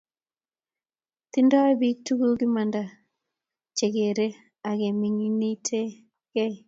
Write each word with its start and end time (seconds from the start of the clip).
tindoi 1.31 1.73
bik 1.79 1.97
tugul 2.05 2.33
imanda 2.47 2.81
che 3.77 3.85
kergei 3.93 4.35
ak 4.69 4.75
kemining'it 4.79 5.65
kee. 6.33 6.53